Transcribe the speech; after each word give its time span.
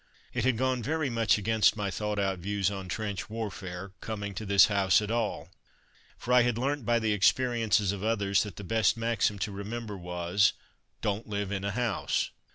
It 0.33 0.45
had 0.45 0.57
gone 0.57 0.81
very 0.81 1.11
much 1.11 1.37
against 1.37 1.75
my 1.77 1.91
thought 1.91 2.17
out 2.17 2.39
views 2.39 2.71
on 2.71 2.87
trench 2.87 3.29
warfare, 3.29 3.91
coming 4.01 4.33
to 4.33 4.47
this 4.47 4.65
house 4.65 4.99
at 4.99 5.11
all, 5.11 5.51
for 6.17 6.33
I 6.33 6.41
had 6.41 6.57
learnt 6.57 6.87
by 6.87 6.97
the 6.97 7.13
experiences 7.13 7.91
of 7.91 8.03
others 8.03 8.41
that 8.41 8.55
the 8.55 8.63
best 8.63 8.97
maxim 8.97 9.37
to 9.37 9.51
remember 9.51 9.95
was 9.95 10.53
"Don't 11.01 11.29
live 11.29 11.51
in 11.51 11.63
a 11.63 11.69
house." 11.69 12.31